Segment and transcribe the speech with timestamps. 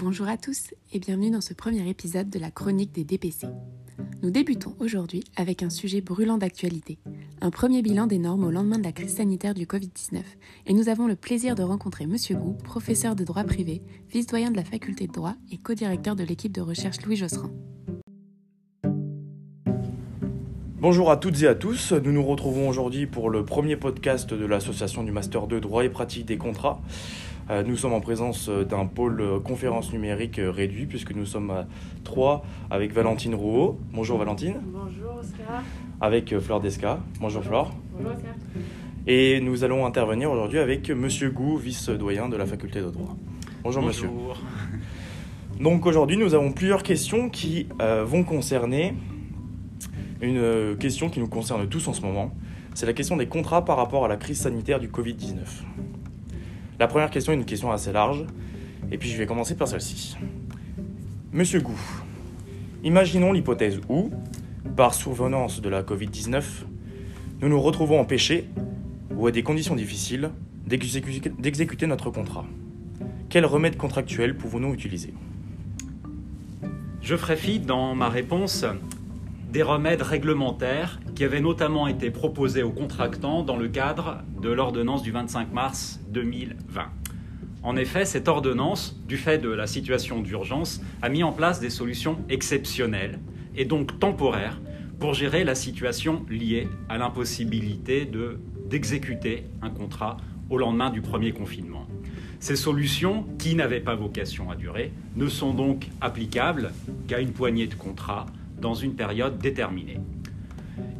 [0.00, 3.48] Bonjour à tous et bienvenue dans ce premier épisode de la chronique des DPC.
[4.22, 7.00] Nous débutons aujourd'hui avec un sujet brûlant d'actualité,
[7.40, 10.22] un premier bilan des normes au lendemain de la crise sanitaire du Covid-19,
[10.66, 14.56] et nous avons le plaisir de rencontrer Monsieur Gou, professeur de droit privé, vice-doyen de
[14.56, 17.50] la faculté de droit et co-directeur de l'équipe de recherche Louis Josserand.
[20.80, 24.46] Bonjour à toutes et à tous, nous nous retrouvons aujourd'hui pour le premier podcast de
[24.46, 26.80] l'association du Master 2 droit et pratique des contrats.
[27.50, 31.50] Euh, nous sommes en présence euh, d'un pôle euh, conférence numérique réduit puisque nous sommes
[31.50, 31.66] à
[32.04, 33.78] trois avec Valentine Rouault.
[33.92, 34.56] Bonjour Valentine.
[34.64, 35.62] Bonjour Oscar.
[36.00, 37.00] Avec Fleur Desca.
[37.20, 37.74] Bonjour Flore.
[37.94, 38.34] Bonjour Oscar.
[39.06, 43.16] Et nous allons intervenir aujourd'hui avec Monsieur Gou, vice-doyen de la faculté de droit.
[43.62, 44.10] Bonjour, monsieur.
[45.58, 48.94] Donc aujourd'hui nous avons plusieurs questions qui vont concerner
[50.20, 52.34] une question qui nous concerne tous en ce moment.
[52.74, 55.38] C'est la question des contrats par rapport à la crise sanitaire du Covid-19.
[56.78, 58.24] La première question est une question assez large,
[58.92, 60.16] et puis je vais commencer par celle-ci.
[61.32, 61.76] Monsieur Gou,
[62.84, 64.10] imaginons l'hypothèse où,
[64.76, 66.44] par survenance de la Covid-19,
[67.40, 68.48] nous nous retrouvons empêchés,
[69.16, 70.30] ou à des conditions difficiles,
[70.66, 72.46] d'exécuter notre contrat.
[73.28, 75.12] Quel remède contractuel pouvons-nous utiliser?
[77.02, 78.64] Je ferai fi dans ma réponse
[79.52, 85.02] des remèdes réglementaires qui avaient notamment été proposés aux contractants dans le cadre de l'ordonnance
[85.02, 86.84] du 25 mars 2020.
[87.64, 91.70] En effet, cette ordonnance, du fait de la situation d'urgence, a mis en place des
[91.70, 93.18] solutions exceptionnelles
[93.56, 94.60] et donc temporaires
[95.00, 98.08] pour gérer la situation liée à l'impossibilité
[98.66, 100.18] d'exécuter un contrat
[100.50, 101.88] au lendemain du premier confinement.
[102.38, 106.70] Ces solutions, qui n'avaient pas vocation à durer, ne sont donc applicables
[107.08, 108.26] qu'à une poignée de contrats
[108.60, 109.98] dans une période déterminée.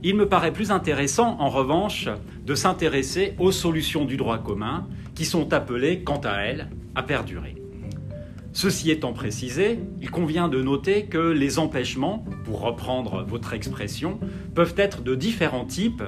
[0.02, 2.08] Il me paraît plus intéressant, en revanche,
[2.46, 7.56] de s'intéresser aux solutions du droit commun qui sont appelées, quant à elles, à perdurer.
[8.52, 14.18] Ceci étant précisé, il convient de noter que les empêchements, pour reprendre votre expression,
[14.54, 16.02] peuvent être de différents types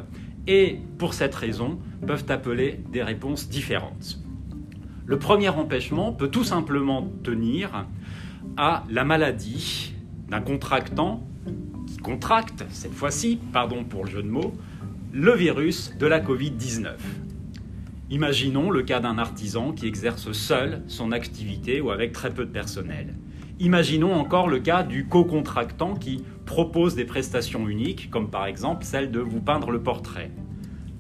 [0.47, 4.19] et, pour cette raison, peuvent appeler des réponses différentes.
[5.06, 7.86] Le premier empêchement peut tout simplement tenir
[8.56, 9.94] à la maladie
[10.28, 11.22] d'un contractant
[12.00, 14.55] contracte, cette fois-ci, pardon pour le jeu de mots,
[15.12, 16.94] le virus de la Covid-19.
[18.11, 22.50] Imaginons le cas d'un artisan qui exerce seul son activité ou avec très peu de
[22.50, 23.15] personnel.
[23.60, 29.10] Imaginons encore le cas du co-contractant qui propose des prestations uniques, comme par exemple celle
[29.10, 30.31] de vous peindre le portrait.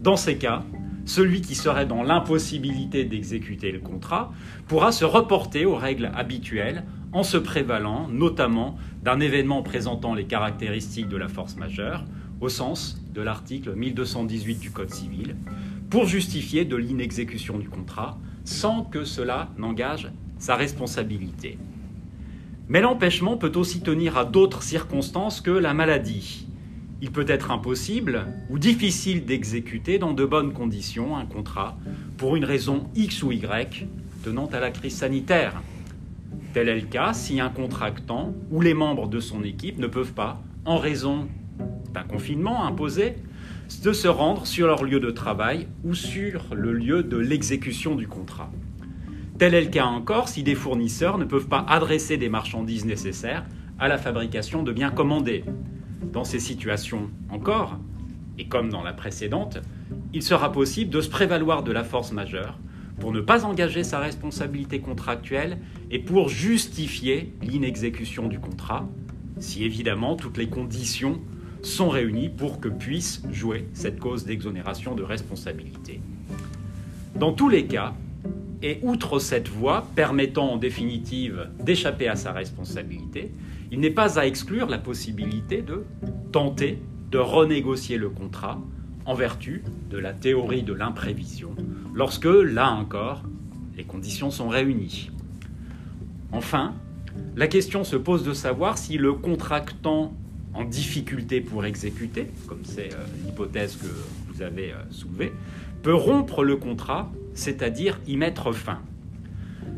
[0.00, 0.62] Dans ces cas,
[1.04, 4.32] celui qui serait dans l'impossibilité d'exécuter le contrat
[4.68, 11.08] pourra se reporter aux règles habituelles en se prévalant notamment d'un événement présentant les caractéristiques
[11.08, 12.04] de la force majeure,
[12.40, 15.36] au sens de l'article 1218 du Code civil,
[15.90, 21.58] pour justifier de l'inexécution du contrat, sans que cela n'engage sa responsabilité.
[22.68, 26.46] Mais l'empêchement peut aussi tenir à d'autres circonstances que la maladie.
[27.02, 31.76] Il peut être impossible ou difficile d'exécuter dans de bonnes conditions un contrat
[32.16, 33.86] pour une raison X ou Y
[34.22, 35.60] tenant à la crise sanitaire.
[36.52, 40.12] Tel est le cas si un contractant ou les membres de son équipe ne peuvent
[40.12, 41.28] pas, en raison
[41.94, 43.14] d'un confinement imposé,
[43.68, 48.50] se rendre sur leur lieu de travail ou sur le lieu de l'exécution du contrat.
[49.38, 53.46] Tel est le cas encore si des fournisseurs ne peuvent pas adresser des marchandises nécessaires
[53.78, 55.44] à la fabrication de biens commandés.
[56.12, 57.78] Dans ces situations encore,
[58.38, 59.58] et comme dans la précédente,
[60.12, 62.58] il sera possible de se prévaloir de la force majeure
[63.00, 65.58] pour ne pas engager sa responsabilité contractuelle
[65.90, 68.86] et pour justifier l'inexécution du contrat,
[69.38, 71.20] si évidemment toutes les conditions
[71.62, 76.00] sont réunies pour que puisse jouer cette cause d'exonération de responsabilité.
[77.16, 77.94] Dans tous les cas,
[78.62, 83.32] et outre cette voie permettant en définitive d'échapper à sa responsabilité,
[83.72, 85.84] il n'est pas à exclure la possibilité de
[86.32, 86.78] tenter
[87.10, 88.60] de renégocier le contrat
[89.06, 91.54] en vertu de la théorie de l'imprévision,
[91.94, 93.22] lorsque, là encore,
[93.76, 95.10] les conditions sont réunies.
[96.32, 96.74] Enfin,
[97.36, 100.12] la question se pose de savoir si le contractant
[100.54, 103.86] en difficulté pour exécuter, comme c'est euh, l'hypothèse que
[104.28, 105.32] vous avez euh, soulevée,
[105.82, 108.80] peut rompre le contrat, c'est-à-dire y mettre fin.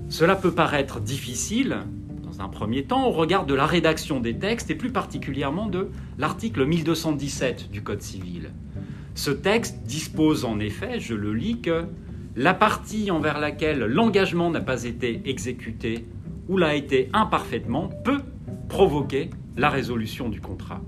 [0.09, 1.79] Cela peut paraître difficile,
[2.23, 5.91] dans un premier temps, au regard de la rédaction des textes et plus particulièrement de
[6.19, 8.51] l'article 1217 du Code civil.
[9.15, 11.85] Ce texte dispose en effet, je le lis, que
[12.37, 16.07] la partie envers laquelle l'engagement n'a pas été exécuté
[16.49, 18.23] ou l'a été imparfaitement peut
[18.69, 20.81] provoquer la résolution du contrat.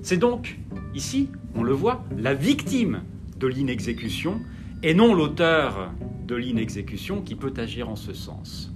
[0.00, 0.58] C'est donc,
[0.94, 3.02] ici, on le voit, la victime
[3.38, 4.40] de l'inexécution
[4.82, 5.92] et non l'auteur
[6.26, 8.72] de l'inexécution qui peut agir en ce sens.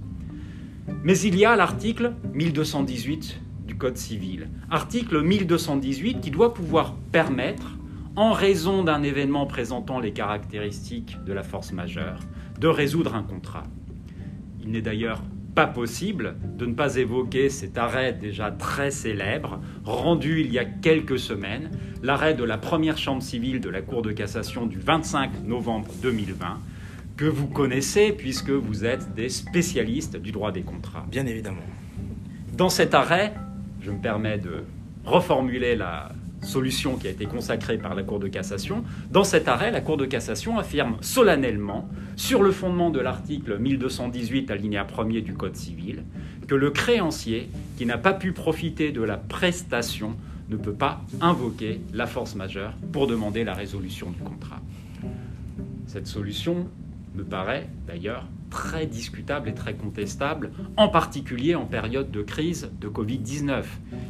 [1.03, 4.49] Mais il y a l'article 1218 du Code civil.
[4.69, 7.77] Article 1218 qui doit pouvoir permettre,
[8.15, 12.19] en raison d'un événement présentant les caractéristiques de la force majeure,
[12.59, 13.63] de résoudre un contrat.
[14.61, 15.21] Il n'est d'ailleurs
[15.55, 20.65] pas possible de ne pas évoquer cet arrêt déjà très célèbre, rendu il y a
[20.65, 21.71] quelques semaines,
[22.03, 26.59] l'arrêt de la première chambre civile de la Cour de cassation du 25 novembre 2020,
[27.17, 31.05] que vous connaissez puisque vous êtes des spécialistes du droit des contrats.
[31.09, 31.61] Bien évidemment.
[32.53, 33.33] Dans cet arrêt,
[33.81, 34.63] je me permets de
[35.03, 36.11] reformuler la,
[36.41, 38.83] solution qui a été consacrée par la Cour de cassation.
[39.11, 44.51] Dans cet arrêt, la Cour de cassation affirme solennellement, sur le fondement de l'article 1218
[44.51, 46.03] alinéa 1er du Code civil,
[46.47, 50.15] que le créancier qui n'a pas pu profiter de la prestation
[50.49, 54.59] ne peut pas invoquer la force majeure pour demander la résolution du contrat.
[55.87, 56.67] Cette solution
[57.15, 62.87] me paraît d'ailleurs très discutable et très contestable, en particulier en période de crise de
[62.87, 63.63] Covid-19.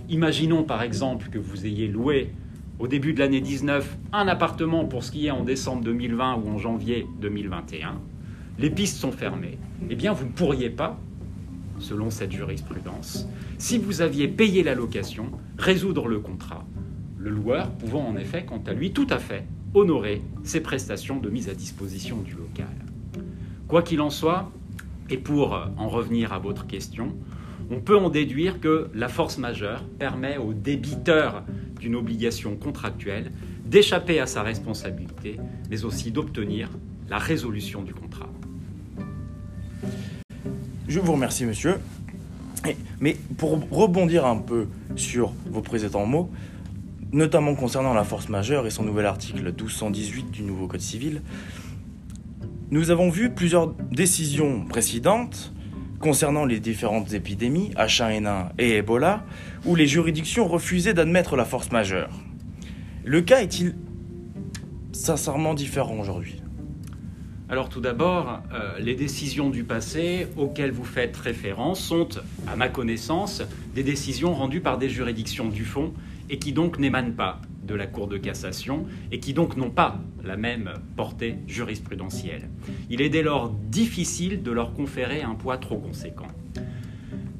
[0.10, 2.34] Imaginons par exemple que vous ayez loué
[2.80, 6.50] au début de l'année 19 un appartement pour ce qui est en décembre 2020 ou
[6.50, 8.02] en janvier 2021.
[8.58, 9.58] Les pistes sont fermées.
[9.90, 11.00] Eh bien, vous ne pourriez pas,
[11.80, 13.28] selon cette jurisprudence,
[13.58, 16.66] si vous aviez payé la location, résoudre le contrat.
[17.18, 21.30] Le loueur pouvant en effet, quant à lui, tout à fait honorer ses prestations de
[21.30, 22.91] mise à disposition du local.
[23.72, 24.52] Quoi qu'il en soit,
[25.10, 27.16] et pour en revenir à votre question,
[27.70, 31.44] on peut en déduire que la force majeure permet au débiteur
[31.80, 33.32] d'une obligation contractuelle
[33.64, 35.38] d'échapper à sa responsabilité,
[35.70, 36.70] mais aussi d'obtenir
[37.10, 38.28] la résolution du contrat.
[40.90, 41.76] Je vous remercie, monsieur.
[43.00, 46.30] Mais pour rebondir un peu sur vos précédents mots,
[47.14, 51.22] notamment concernant la force majeure et son nouvel article 1218 du nouveau Code civil,
[52.72, 55.52] nous avons vu plusieurs décisions précédentes
[56.00, 59.26] concernant les différentes épidémies, H1N1 et Ebola,
[59.66, 62.10] où les juridictions refusaient d'admettre la force majeure.
[63.04, 63.76] Le cas est-il
[64.94, 66.42] sincèrement différent aujourd'hui?
[67.50, 72.08] Alors tout d'abord, euh, les décisions du passé auxquelles vous faites référence sont,
[72.48, 73.44] à ma connaissance,
[73.76, 75.94] des décisions rendues par des juridictions du fond
[76.30, 77.42] et qui donc n'émanent pas
[77.72, 82.50] de la Cour de cassation et qui donc n'ont pas la même portée jurisprudentielle.
[82.90, 86.28] Il est dès lors difficile de leur conférer un poids trop conséquent.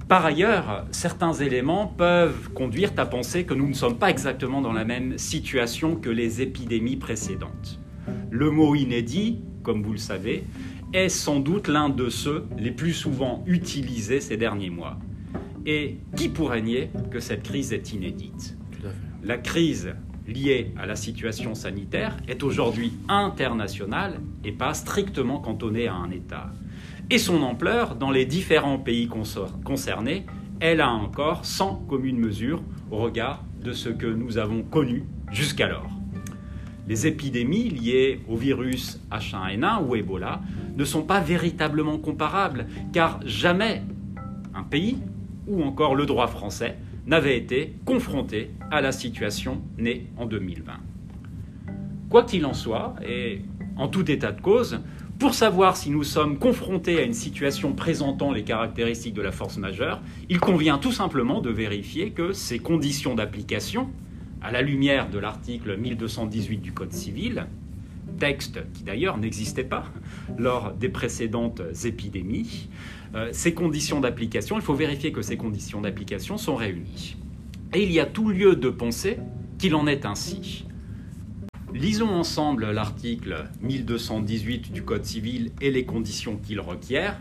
[0.08, 4.74] Par ailleurs, certains éléments peuvent conduire à penser que nous ne sommes pas exactement dans
[4.74, 7.80] la même situation que les épidémies précédentes.
[8.30, 10.46] Le mot inédit, comme vous le savez,
[10.94, 14.98] est sans doute l'un de ceux les plus souvent utilisés ces derniers mois.
[15.66, 18.58] Et qui pourrait nier que cette crise est inédite?
[19.24, 19.94] La crise
[20.32, 26.52] liée à la situation sanitaire est aujourd'hui internationale et pas strictement cantonnée à un État.
[27.10, 29.10] Et son ampleur dans les différents pays
[29.64, 30.26] concernés,
[30.60, 35.90] elle a encore sans commune mesure au regard de ce que nous avons connu jusqu'alors.
[36.88, 40.42] Les épidémies liées au virus H1N1 ou Ebola
[40.76, 43.84] ne sont pas véritablement comparables, car jamais
[44.54, 44.98] un pays,
[45.48, 46.78] ou encore le droit français,
[47.12, 50.72] n'avait été confronté à la situation née en 2020.
[52.10, 53.42] Quoi qu'il en soit, et
[53.76, 54.80] en tout état de cause,
[55.20, 59.58] pour savoir si nous sommes confrontés à une situation présentant les caractéristiques de la force
[59.58, 63.90] majeure, il convient tout simplement de vérifier que ces conditions d'application,
[64.42, 67.46] à la lumière de l'article 1218 du Code civil,
[68.22, 69.86] texte qui d'ailleurs n'existait pas
[70.38, 72.70] lors des précédentes épidémies,
[73.16, 77.18] euh, ces conditions d'application, il faut vérifier que ces conditions d'application sont réunies.
[77.74, 79.18] Et il y a tout lieu de penser
[79.58, 80.66] qu'il en est ainsi.
[81.74, 87.20] Lisons ensemble l'article 1218 du Code civil et les conditions qu'il requiert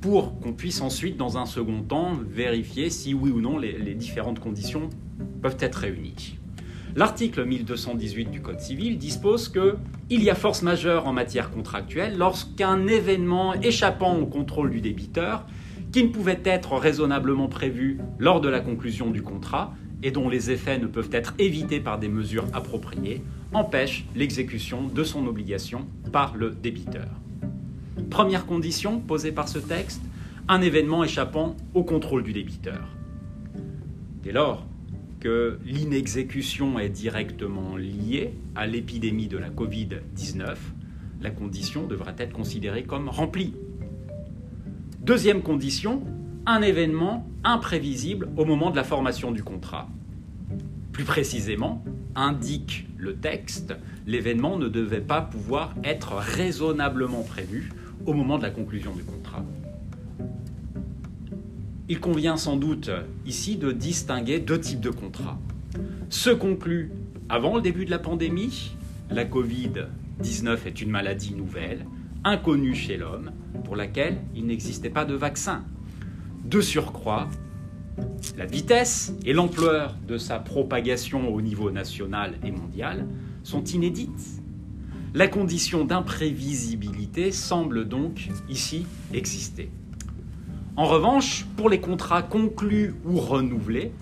[0.00, 4.40] pour qu'on puisse ensuite, dans un second temps, vérifier si oui ou non les différentes
[4.40, 4.90] conditions
[5.40, 6.38] peuvent être réunies.
[6.96, 9.76] L'article 1218 du Code civil dispose que
[10.10, 15.44] il y a force majeure en matière contractuelle lorsqu'un événement échappant au contrôle du débiteur,
[15.90, 19.74] qui ne pouvait être raisonnablement prévu lors de la conclusion du contrat
[20.04, 25.02] et dont les effets ne peuvent être évités par des mesures appropriées, empêche l'exécution de
[25.02, 27.08] son obligation par le débiteur.
[28.08, 30.02] Première condition posée par ce texte,
[30.46, 32.86] un événement échappant au contrôle du débiteur.
[34.22, 34.64] Dès lors,
[35.64, 40.56] l'inexécution est directement liée à l'épidémie de la Covid-19,
[41.20, 43.54] la condition devrait être considérée comme remplie.
[45.00, 46.02] Deuxième condition,
[46.46, 49.88] un événement imprévisible au moment de la formation du contrat.
[50.92, 51.82] Plus précisément,
[52.14, 53.74] indique le texte,
[54.06, 57.72] l'événement ne devait pas pouvoir être raisonnablement prévu
[58.06, 59.44] au moment de la conclusion du contrat.
[61.88, 62.90] Il convient sans doute
[63.26, 65.38] ici de distinguer deux types de contrats.
[66.08, 66.90] Ceux conclus
[67.28, 68.76] avant le début de la pandémie,
[69.10, 71.86] la Covid-19 est une maladie nouvelle,
[72.22, 73.32] inconnue chez l'homme,
[73.64, 75.64] pour laquelle il n'existait pas de vaccin.
[76.44, 77.28] De surcroît,
[78.36, 83.06] la vitesse et l'ampleur de sa propagation au niveau national et mondial
[83.42, 84.42] sont inédites.
[85.12, 89.70] La condition d'imprévisibilité semble donc ici exister.
[90.76, 93.92] En revanche, pour les contrats conclus ou renouvelés,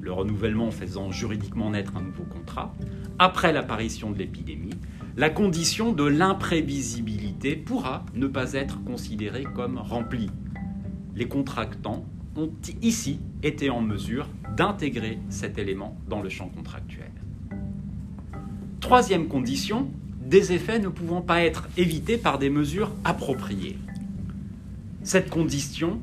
[0.00, 2.74] le renouvellement faisant juridiquement naître un nouveau contrat,
[3.20, 4.74] après l'apparition de l'épidémie,
[5.16, 10.30] la condition de l'imprévisibilité pourra ne pas être considérée comme remplie.
[11.14, 12.04] Les contractants
[12.36, 12.50] ont
[12.82, 17.12] ici été en mesure d'intégrer cet élément dans le champ contractuel.
[18.80, 19.88] Troisième condition,
[20.20, 23.78] des effets ne pouvant pas être évités par des mesures appropriées.
[25.04, 26.00] Cette condition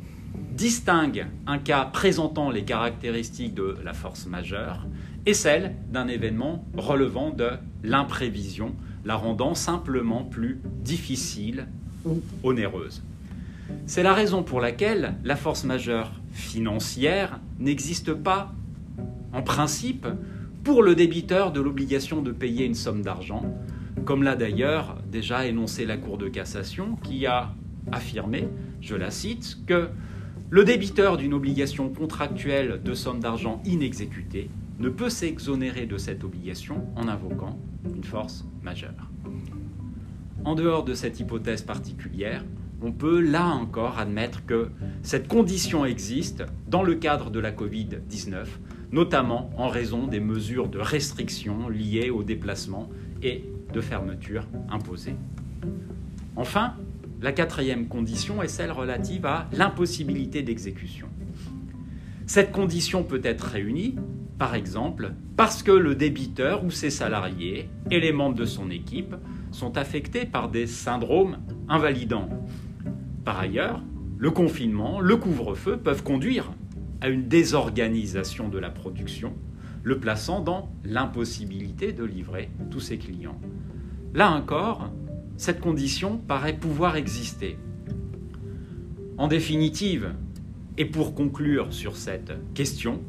[0.56, 4.86] distingue un cas présentant les caractéristiques de la force majeure
[5.26, 7.50] et celle d'un événement relevant de
[7.84, 11.66] l'imprévision, la rendant simplement plus difficile
[12.06, 13.02] ou onéreuse.
[13.88, 18.54] C'est la raison pour laquelle la force majeure financière n'existe pas,
[19.34, 20.06] en principe,
[20.64, 23.52] pour le débiteur de l'obligation de payer une somme d'argent,
[24.06, 27.52] comme l'a d'ailleurs déjà énoncé la Cour de cassation, qui a
[27.92, 28.48] affirmé,
[28.82, 29.90] je la cite, que
[30.50, 36.88] le débiteur d'une obligation contractuelle de somme d'argent inexécutée ne peut s'exonérer de cette obligation
[36.96, 37.58] en invoquant
[37.96, 39.10] une force majeure.
[40.44, 42.44] En dehors de cette hypothèse particulière,
[42.82, 44.70] on peut là encore admettre que
[45.04, 48.48] cette condition existe dans le cadre de la Covid-19,
[48.92, 52.90] notamment en raison des mesures de restriction liées aux déplacements
[53.22, 55.16] et de fermeture imposées.
[56.36, 56.74] Enfin,
[57.22, 61.08] la quatrième condition est celle relative à l'impossibilité d'exécution.
[62.26, 63.96] Cette condition peut être réunie,
[64.40, 69.16] par exemple, parce que le débiteur ou ses salariés et les membres de son équipe
[69.52, 71.38] sont affectés par des syndromes
[71.70, 72.30] invalidants.
[73.24, 73.84] Par ailleurs,
[74.18, 76.52] le confinement, le couvre-feu peuvent conduire
[77.02, 79.34] à une désorganisation de la production,
[79.84, 83.40] le plaçant dans l'impossibilité de livrer tous ses clients.
[84.14, 84.92] Là encore,
[85.38, 87.58] cette condition paraît pouvoir exister.
[89.18, 90.14] En définitive,
[90.78, 93.02] et pour conclure sur cette question,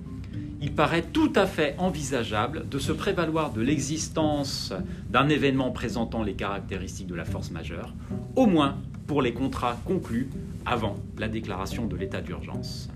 [0.60, 4.72] il paraît tout à fait envisageable de se prévaloir de l'existence
[5.10, 7.94] d'un événement présentant les caractéristiques de la force majeure,
[8.36, 10.30] au moins pour les contrats conclus
[10.64, 12.88] avant la déclaration de l'état d'urgence.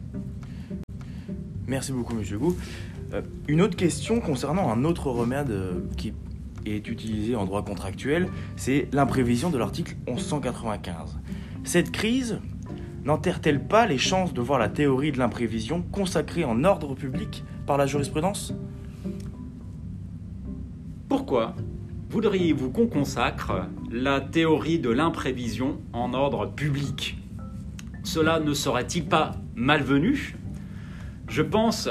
[1.66, 2.56] Merci beaucoup, Monsieur Gou.
[3.12, 6.12] Euh, une autre question concernant un autre remède euh, qui
[6.66, 11.18] est utilisé en droit contractuel, c'est l'imprévision de l'article 1195.
[11.64, 12.40] Cette crise
[13.04, 17.78] n'enterre-t-elle pas les chances de voir la théorie de l'imprévision consacrée en ordre public par
[17.78, 18.52] la jurisprudence?
[21.08, 21.54] Pourquoi
[22.10, 27.18] voudriez-vous qu'on consacre la théorie de l'imprévision en ordre public?
[28.02, 30.36] Cela ne serait-il pas malvenu?
[31.28, 31.88] Je pense,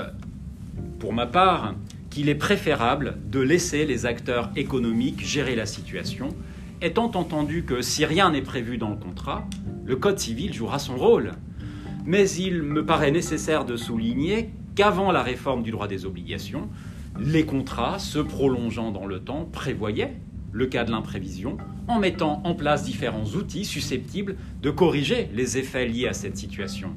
[1.00, 1.76] pour ma part,
[2.16, 6.30] qu'il est préférable de laisser les acteurs économiques gérer la situation,
[6.82, 9.46] étant entendu que si rien n'est prévu dans le contrat,
[9.84, 11.34] le Code civil jouera son rôle.
[12.06, 16.70] Mais il me paraît nécessaire de souligner qu'avant la réforme du droit des obligations,
[17.20, 20.16] les contrats, se prolongeant dans le temps, prévoyaient
[20.54, 21.58] le cas de l'imprévision
[21.90, 26.94] en mettant en place différents outils susceptibles de corriger les effets liés à cette situation.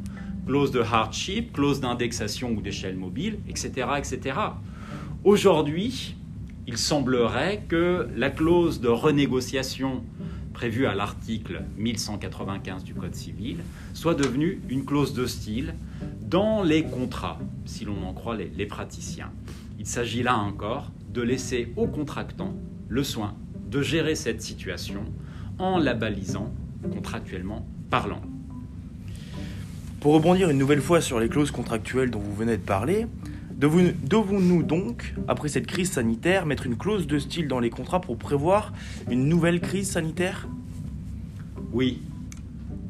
[0.46, 3.88] Clause de hardship, clause d'indexation ou d'échelle mobile, etc.
[3.98, 4.38] etc.
[5.24, 6.14] Aujourd'hui,
[6.68, 10.04] il semblerait que la clause de renégociation
[10.52, 13.58] prévue à l'article 1195 du Code civil
[13.94, 15.74] soit devenue une clause de style
[16.22, 19.32] dans les contrats, si l'on en croit les, les praticiens.
[19.80, 22.54] Il s'agit là encore de laisser aux contractants
[22.88, 23.34] le soin
[23.68, 25.02] de gérer cette situation
[25.58, 26.52] en la balisant
[26.92, 28.22] contractuellement parlant.
[30.00, 33.06] Pour rebondir une nouvelle fois sur les clauses contractuelles dont vous venez de parler,
[33.58, 38.16] devons-nous donc, après cette crise sanitaire, mettre une clause de style dans les contrats pour
[38.16, 38.72] prévoir
[39.10, 40.48] une nouvelle crise sanitaire?
[41.72, 42.02] Oui,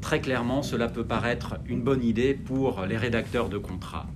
[0.01, 4.07] très clairement, cela peut paraître une bonne idée pour les rédacteurs de contrats.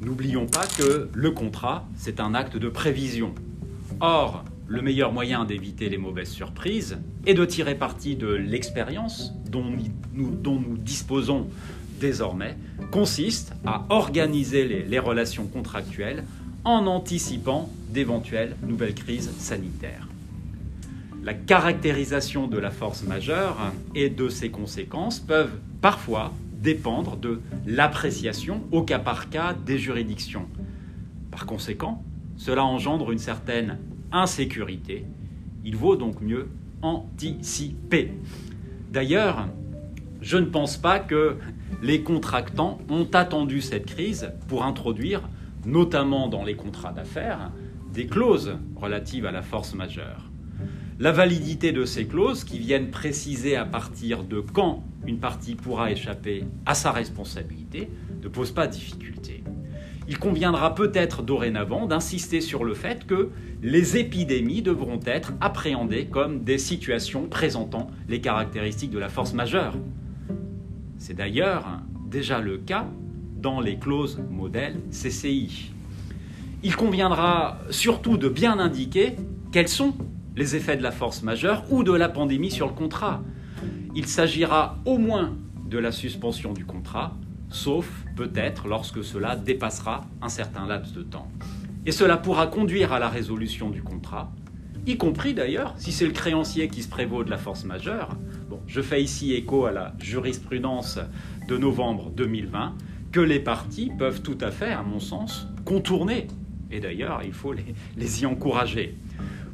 [0.00, 3.34] N'oublions pas que le contrat, c'est un acte de prévision.
[4.00, 9.64] Or, le meilleur moyen d'éviter les mauvaises surprises est de tirer parti de l'expérience dont
[10.14, 11.48] nous, dont nous disposons
[12.00, 12.56] désormais,
[12.90, 16.24] consiste à organiser les, relations contractuelles
[16.64, 20.08] en anticipant d'éventuelles nouvelles crises sanitaires.
[21.24, 23.56] La caractérisation de la force majeure
[23.94, 30.48] et de ses conséquences peuvent parfois dépendre de l'appréciation au cas par cas des juridictions.
[31.30, 32.02] Par conséquent,
[32.36, 33.78] cela engendre une certaine
[34.10, 35.04] insécurité.
[35.64, 36.48] Il vaut donc mieux
[36.82, 38.12] anticiper.
[38.90, 39.48] D'ailleurs,
[40.22, 41.36] je ne pense pas que
[41.82, 45.28] les contractants ont attendu cette crise pour introduire,
[45.66, 47.50] notamment dans les contrats d'affaires,
[47.92, 50.30] des clauses relatives à la force majeure.
[51.00, 55.90] La validité de ces clauses, qui viennent préciser à partir de quand une partie pourra
[55.90, 57.90] échapper à sa responsabilité,
[58.22, 59.42] ne pose pas de difficulté.
[60.06, 63.30] Il conviendra peut-être dorénavant d'insister sur le fait que
[63.62, 69.74] les épidémies devront être appréhendées comme des situations présentant les caractéristiques de la force majeure.
[71.04, 72.86] C'est d'ailleurs déjà le cas
[73.34, 75.72] dans les clauses modèles CCI.
[76.62, 79.16] Il conviendra surtout de bien indiquer
[79.50, 79.96] quels sont
[80.36, 83.20] les effets de la force majeure ou de la pandémie sur le contrat.
[83.96, 85.36] Il s'agira au moins
[85.68, 87.16] de la suspension du contrat,
[87.48, 91.26] sauf peut-être lorsque cela dépassera un certain laps de temps.
[91.84, 94.30] Et cela pourra conduire à la résolution du contrat,
[94.86, 98.16] y compris d'ailleurs si c'est le créancier qui se prévaut de la force majeure,
[98.66, 100.98] je fais ici écho à la jurisprudence
[101.48, 102.74] de novembre 2020
[103.12, 106.26] que les partis peuvent tout à fait, à mon sens, contourner.
[106.70, 108.96] Et d'ailleurs, il faut les, y encourager.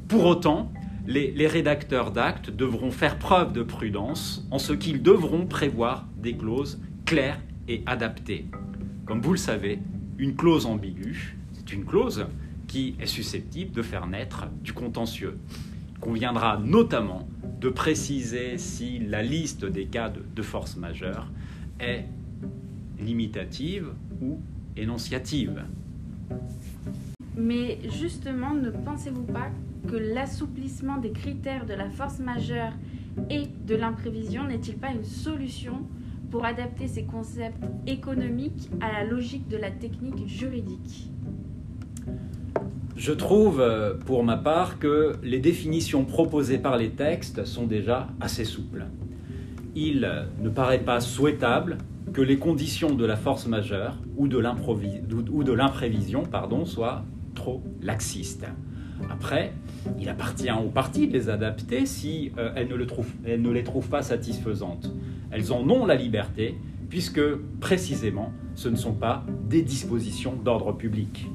[0.07, 0.73] Pour autant,
[1.07, 6.37] les, les rédacteurs d'actes devront faire preuve de prudence en ce qu'ils devront prévoir des
[6.37, 8.47] clauses claires et adaptées.
[9.05, 9.81] Comme vous le savez,
[10.19, 12.26] une clause ambiguë, c'est une clause
[12.69, 15.38] qui est susceptible de faire naître du contentieux.
[15.93, 17.28] Il conviendra notamment
[17.61, 21.29] de préciser si la liste des cas de, force majeure
[21.81, 22.05] est
[23.00, 23.88] limitative
[24.23, 24.38] ou
[24.77, 25.65] énonciative.
[27.37, 29.50] Mais justement, ne pensez-vous pas
[29.88, 32.73] que l'assouplissement des critères de la force majeure
[33.31, 35.85] et de l'imprévision n'est-il pas une solution
[36.31, 41.11] pour adapter ces concepts économiques à la logique de la technique juridique?
[42.99, 48.08] Je trouve, euh, pour ma part, que les définitions proposées par les textes sont déjà
[48.21, 48.87] assez souples.
[49.76, 51.78] Il ne paraît pas souhaitable
[52.13, 54.39] que les conditions de la force majeure ou de
[55.52, 56.25] l'imprévision
[56.65, 57.04] soient
[57.37, 58.47] trop laxistes.
[59.08, 59.52] Après,
[60.00, 64.91] il appartient aux parties de les adapter si euh, elles ne les trouvent pas satisfaisantes.
[65.30, 66.56] Elles en ont la liberté
[66.89, 67.23] puisque
[67.61, 71.28] précisément ce ne sont pas des dispositions d'ordre public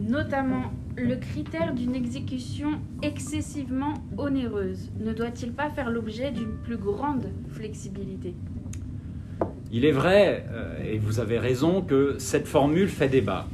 [0.00, 7.26] notamment le critère d'une exécution excessivement onéreuse ne doit-il pas faire l'objet d'une plus grande
[7.50, 8.34] flexibilité?
[9.72, 13.46] Il est vrai, euh, et vous avez raison, que cette formule fait débat.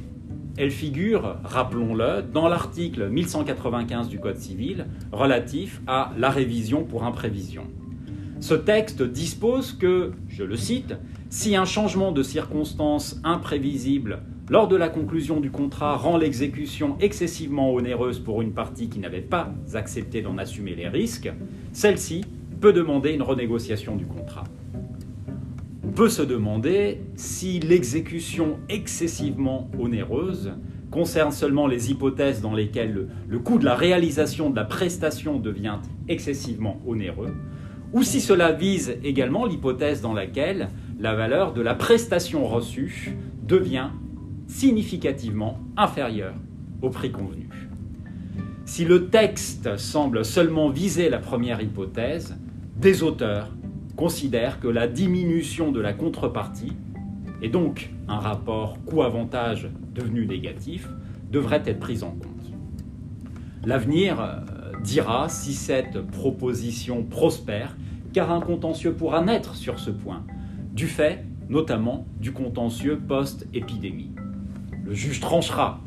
[0.56, 7.64] Elle figure, rappelons-le, dans l'article 1195 du Code civil relatif à la révision pour imprévision.
[8.40, 10.94] Ce texte dispose que, je le cite,
[11.28, 17.74] si un changement de circonstance imprévisible lors de la conclusion du contrat rend l'exécution excessivement
[17.74, 21.32] onéreuse pour une partie qui n'avait pas accepté d'en assumer les risques,
[21.72, 22.24] celle-ci
[22.60, 24.44] peut demander une renégociation du contrat.
[25.84, 30.52] On peut se demander si l'exécution excessivement onéreuse
[30.92, 35.78] concerne seulement les hypothèses dans lesquelles le, coût de la réalisation de la prestation devient
[36.08, 37.34] excessivement onéreux,
[37.92, 40.68] ou si cela vise également l'hypothèse dans laquelle
[41.00, 43.88] la valeur de la prestation reçue devient
[44.46, 46.34] significativement inférieur
[46.82, 47.48] au prix convenu.
[48.64, 52.36] Si le texte semble seulement viser la première hypothèse,
[52.76, 53.50] des auteurs
[53.96, 56.72] considèrent que la diminution de la contrepartie,
[57.42, 60.88] et donc un rapport coût-avantage devenu négatif,
[61.30, 62.52] devrait être prise en compte.
[63.64, 67.76] L'avenir euh, dira si cette proposition prospère,
[68.12, 70.24] car un contentieux pourra naître sur ce point,
[70.72, 74.15] du fait notamment du contentieux post-épidémie.
[74.86, 75.80] Le juge tranchera.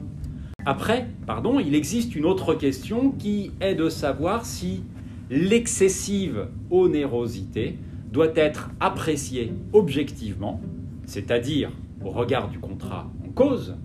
[0.66, 4.84] Après, pardon, il existe une autre question qui est de savoir si
[5.30, 7.78] l'excessive onérosité
[8.12, 10.60] doit être appréciée objectivement,
[11.06, 11.72] c'est-à-dire
[12.04, 13.78] au regard du contrat en cause,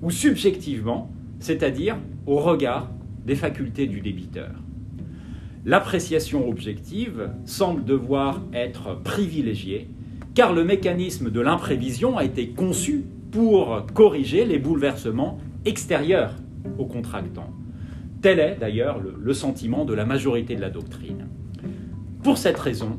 [0.00, 2.88] ou subjectivement, c'est-à-dire au regard
[3.26, 4.52] des facultés du débiteur.
[5.66, 9.90] L'appréciation objective semble devoir être privilégiée
[10.34, 16.34] car le mécanisme de l'imprévision a été conçu pour corriger les bouleversements extérieurs
[16.78, 17.50] au contractant.
[18.20, 21.28] Tel est d'ailleurs le, sentiment de la majorité de la doctrine.
[22.22, 22.98] Pour cette raison,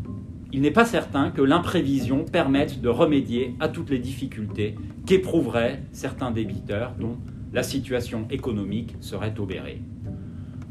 [0.54, 6.32] il n'est pas certain que l'imprévision permette de remédier à toutes les difficultés qu'éprouveraient certains
[6.32, 7.18] débiteurs dont
[7.52, 9.82] la situation économique serait obérée.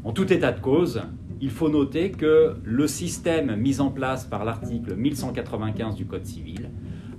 [0.03, 1.01] En tout état de cause,
[1.41, 6.69] il faut noter que le système mis en place par l'article 1195 du Code civil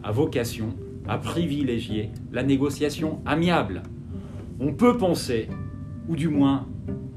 [0.02, 0.74] a vocation
[1.08, 3.82] à privilégier la négociation amiable.
[4.60, 5.48] On peut penser,
[6.08, 6.66] ou du moins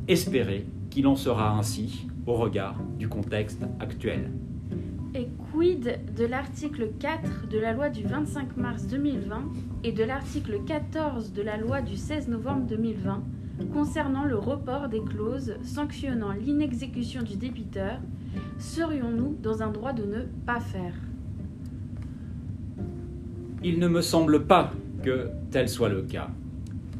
[0.07, 4.31] espérer, qu'il en sera ainsi au regard du contexte actuel.
[5.15, 9.43] Et quid de l'article 4 de la loi du 25 mars 2020
[9.83, 13.23] et de l'article 14 de la loi du 16 novembre 2020
[13.73, 17.99] concernant le report des clauses sanctionnant l'inexécution du débiteur?
[18.57, 20.95] Serions-nous dans un droit de ne pas faire?
[23.65, 24.73] Il ne me semble pas
[25.03, 26.29] que tel soit le cas.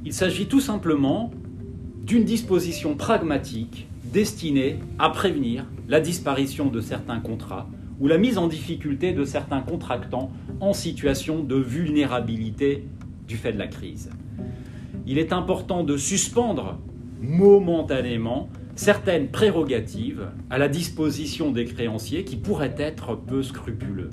[0.05, 1.29] Il s'agit tout simplement
[2.05, 7.67] d'une disposition pragmatique destinée à prévenir la disparition de certains contrats
[7.99, 12.85] ou la mise en difficulté de certains contractants en situation de vulnérabilité
[13.27, 14.09] du fait de la crise.
[15.05, 16.79] Il est important de suspendre
[17.21, 24.11] momentanément certaines prérogatives à la disposition des créanciers qui pourraient être peu scrupuleux.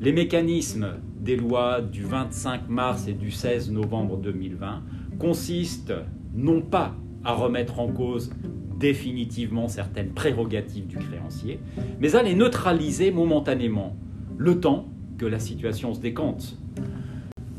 [0.00, 4.82] Les mécanismes des lois du 25 mars et du 16 novembre 2020
[5.18, 5.92] consistent
[6.34, 8.30] non pas à remettre en cause
[8.78, 11.60] définitivement certaines prérogatives du créancier,
[12.00, 13.94] mais à les neutraliser momentanément,
[14.38, 16.58] le temps que la situation se décante.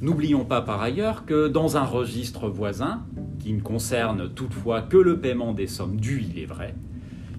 [0.01, 3.05] N'oublions pas par ailleurs que dans un registre voisin,
[3.37, 6.73] qui ne concerne toutefois que le paiement des sommes dues, il est vrai,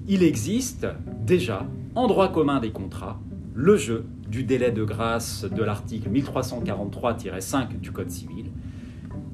[0.07, 0.87] il existe
[1.27, 3.21] déjà, en droit commun des contrats,
[3.55, 8.47] le jeu du délai de grâce de l'article 1343-5 du Code civil,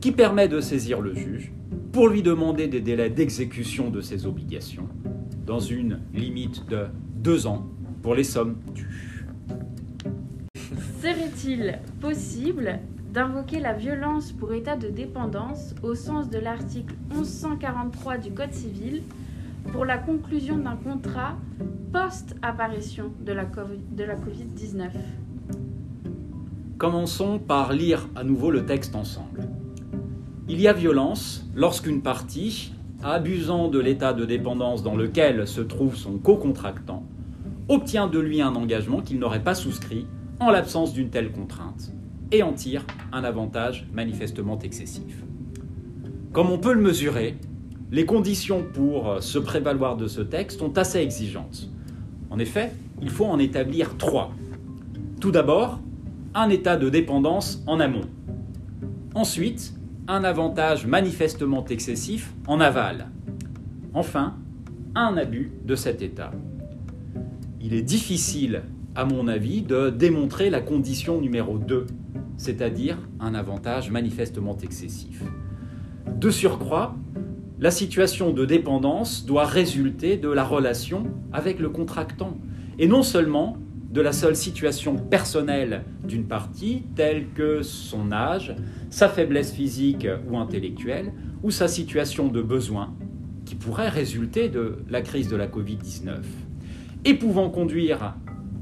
[0.01, 1.53] qui permet de saisir le juge
[1.93, 4.89] pour lui demander des délais d'exécution de ses obligations,
[5.47, 7.67] dans une limite de deux ans
[8.03, 9.27] pour les sommes dues.
[11.01, 12.81] Serait-il possible
[13.13, 19.03] d'invoquer la violence pour état de dépendance au sens de l'article 1143 du Code civil
[19.73, 21.37] pour la conclusion d'un contrat
[21.93, 24.91] post-apparition de la Covid-19
[26.79, 29.49] Commençons par lire à nouveau le texte ensemble.
[30.49, 35.97] Il y a violence lorsqu'une partie, abusant de l'état de dépendance dans lequel se trouve
[35.97, 37.03] son co-contractant,
[37.69, 40.07] obtient de lui un engagement qu'il n'aurait pas souscrit
[40.41, 41.93] en l'absence d'une telle contrainte
[42.31, 45.25] et en tire un avantage manifestement excessif.
[46.33, 47.37] Comme on peut le mesurer,
[47.91, 51.71] les conditions pour se prévaloir de ce texte sont assez exigeantes.
[52.31, 54.33] En effet, il faut en établir trois.
[55.21, 55.81] Tout d'abord,
[56.35, 58.09] un état de dépendance en amont.
[59.15, 59.75] Ensuite,
[60.07, 63.09] un avantage manifestement excessif en aval.
[63.95, 64.37] Enfin,
[64.95, 66.33] un abus de cet état.
[67.61, 68.63] Il est difficile,
[68.95, 71.87] à mon avis, de démontrer la condition numéro 2,
[72.37, 75.23] c'est-à-dire un avantage manifestement excessif.
[76.17, 76.95] De surcroît,
[77.61, 82.39] la situation de dépendance doit résulter de la relation avec le contractant,
[82.79, 83.57] et non seulement
[83.91, 88.55] de la seule situation personnelle d'une partie, telle que son âge,
[88.91, 92.95] sa faiblesse physique ou intellectuelle, ou sa situation de besoin,
[93.45, 96.19] qui pourrait résulter de la crise de la Covid-19,
[97.07, 98.15] et pouvant conduire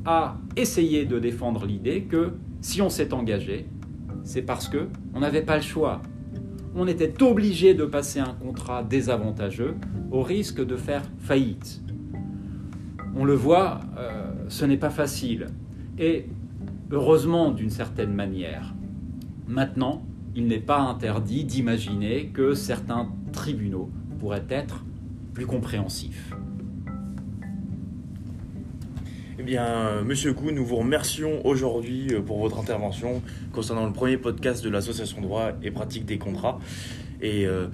[0.07, 2.33] à essayer de défendre l'idée que
[2.63, 3.67] si on s'est engagé,
[4.23, 6.01] c'est parce que on n'avait pas le choix.
[6.79, 9.77] On était obligé de passer un contrat désavantageux
[10.11, 11.83] au risque de faire faillite.
[13.17, 15.47] On le voit, euh, ce n'est pas facile.
[15.99, 16.27] Et
[16.91, 18.75] heureusement d'une certaine manière.
[19.49, 24.85] Maintenant, il n'est pas interdit d'imaginer que certains tribunaux pourraient être
[25.33, 26.35] plus compréhensifs.
[29.39, 33.23] Eh bien, Monsieur Gou, nous vous remercions aujourd'hui euh, pour votre intervention
[33.53, 36.59] concernant le premier podcast de l'Association droit et pratique des contrats.
[37.21, 37.67] Et euh,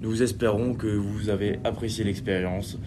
[0.00, 2.78] nous espérons que vous avez apprécié l'expérience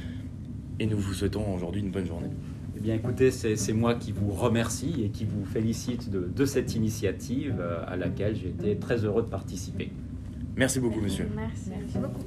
[0.80, 2.30] et nous vous souhaitons aujourd'hui une bonne journée.
[2.78, 7.58] Eh bien, écoutez, c'est moi qui vous remercie et qui vous félicite de, cette initiative
[7.60, 9.91] euh, à laquelle j'ai été très heureux de participer.
[10.56, 11.28] Merci beaucoup, monsieur.
[11.36, 12.24] Merci, merci beaucoup.